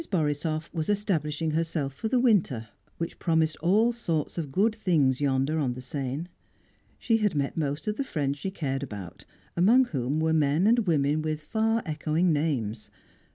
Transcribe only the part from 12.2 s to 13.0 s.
names.